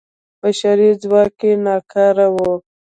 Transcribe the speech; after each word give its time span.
بشري 0.41 0.89
ځواک 1.01 1.39
یې 1.47 1.51
ناکاره 1.65 2.27
و. 2.33 2.35